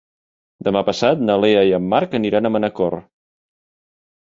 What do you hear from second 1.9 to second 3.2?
Marc aniran a Manacor.